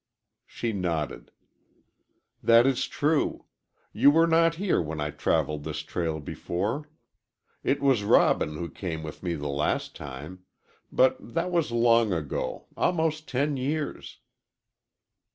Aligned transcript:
She 0.47 0.73
nodded. 0.73 1.29
"That 2.41 2.65
is 2.65 2.87
true. 2.87 3.45
You 3.93 4.09
were 4.09 4.25
not 4.25 4.55
here 4.55 4.81
when 4.81 4.99
I 4.99 5.11
traveled 5.11 5.63
this 5.63 5.81
trail 5.81 6.19
before. 6.19 6.89
It 7.63 7.81
was 7.81 8.01
Robin 8.01 8.57
who 8.57 8.67
came 8.67 9.03
with 9.03 9.21
me 9.21 9.35
the 9.35 9.47
last 9.47 9.95
time. 9.95 10.43
But 10.91 11.35
that 11.35 11.51
was 11.51 11.71
long 11.71 12.13
ago 12.13 12.65
almost 12.75 13.27
ten 13.27 13.57
years." 13.57 14.17